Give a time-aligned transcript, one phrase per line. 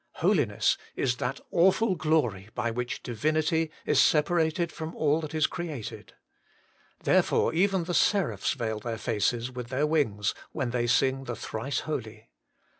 [0.13, 6.15] Holiness is that awful glory by which Divinity is separated from all that is created.
[7.03, 11.81] Therefore even the seraphs veil their faces with their wings when they sing the Thrice
[11.81, 12.31] Holy.